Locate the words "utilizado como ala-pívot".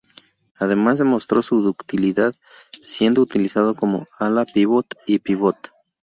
3.21-4.87